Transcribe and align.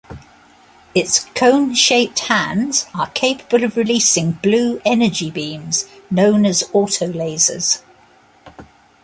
It's 0.95 1.25
cone-shaped 1.35 2.17
hands 2.21 2.87
are 2.95 3.11
capable 3.11 3.63
of 3.63 3.77
releasing 3.77 4.31
blue 4.31 4.81
energy 4.83 5.29
beams, 5.29 5.87
known 6.09 6.43
as 6.43 6.63
autolasers. 6.73 7.83